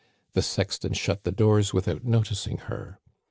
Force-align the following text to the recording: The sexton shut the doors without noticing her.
The 0.33 0.41
sexton 0.41 0.93
shut 0.93 1.25
the 1.25 1.31
doors 1.31 1.75
without 1.75 2.03
noticing 2.03 2.57
her. 2.57 2.97